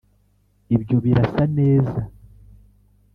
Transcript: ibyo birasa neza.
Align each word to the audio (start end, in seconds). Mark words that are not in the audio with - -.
ibyo 0.75 0.97
birasa 1.03 1.43
neza. 1.57 1.99